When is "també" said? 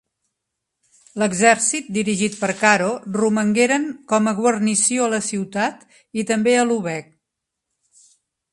6.33-6.57